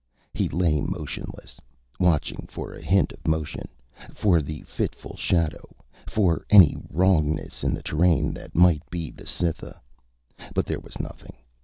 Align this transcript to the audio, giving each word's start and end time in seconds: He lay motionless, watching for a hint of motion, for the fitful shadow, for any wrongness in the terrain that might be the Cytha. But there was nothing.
He 0.33 0.49
lay 0.49 0.81
motionless, 0.81 1.59
watching 1.99 2.47
for 2.49 2.73
a 2.73 2.81
hint 2.81 3.11
of 3.11 3.27
motion, 3.27 3.67
for 4.15 4.41
the 4.41 4.63
fitful 4.63 5.15
shadow, 5.15 5.75
for 6.07 6.43
any 6.49 6.75
wrongness 6.89 7.63
in 7.63 7.75
the 7.75 7.83
terrain 7.83 8.33
that 8.33 8.55
might 8.55 8.81
be 8.89 9.11
the 9.11 9.27
Cytha. 9.27 9.79
But 10.55 10.65
there 10.65 10.79
was 10.79 10.99
nothing. 10.99 11.33